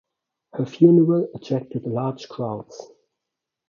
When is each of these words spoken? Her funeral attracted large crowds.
Her 0.53 0.65
funeral 0.65 1.29
attracted 1.35 1.85
large 1.85 2.27
crowds. 2.27 2.91